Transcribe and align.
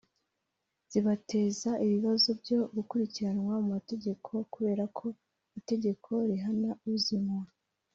zibateza 0.91 1.69
ibibazo 1.85 2.29
byo 2.41 2.59
gukurikiranwa 2.75 3.53
mu 3.61 3.67
mategeko 3.75 4.29
kubera 4.53 4.83
ko 4.97 5.05
itegeko 5.59 6.11
rihana 6.29 6.71
uzinywa 6.93 7.43